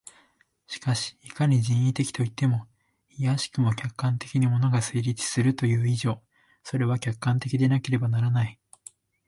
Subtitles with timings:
[0.65, 2.65] しかしいかに人為的といっても、
[3.11, 6.23] いやしくも客観的に物が成立するという以上、
[6.63, 8.59] それは客観的でなければならない。